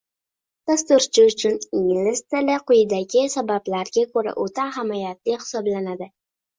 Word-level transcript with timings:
Dasturchi 0.69 1.25
uchun 1.31 1.59
ingliz 1.81 2.23
tili 2.37 2.57
quyidagi 2.73 3.29
sabablarga 3.37 4.09
ko’ra 4.17 4.37
o’ta 4.49 4.69
ahamiyatli 4.75 5.41
hisoblanadi 5.43 6.15